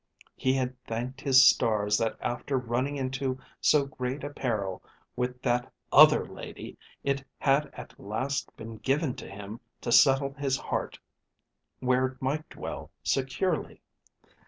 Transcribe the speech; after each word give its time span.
He 0.35 0.53
had 0.53 0.83
thanked 0.85 1.21
his 1.21 1.47
stars 1.47 1.99
that 1.99 2.17
after 2.21 2.57
running 2.57 2.95
into 2.97 3.37
so 3.59 3.85
great 3.85 4.23
a 4.23 4.31
peril 4.31 4.81
with 5.15 5.39
that 5.43 5.71
other 5.91 6.25
lady 6.25 6.79
it 7.03 7.23
had 7.37 7.67
at 7.75 7.99
last 7.99 8.57
been 8.57 8.77
given 8.77 9.13
to 9.17 9.29
him 9.29 9.59
to 9.81 9.91
settle 9.91 10.33
his 10.33 10.57
heart 10.57 10.97
where 11.81 12.07
it 12.07 12.19
might 12.19 12.49
dwell 12.49 12.89
securely. 13.03 13.83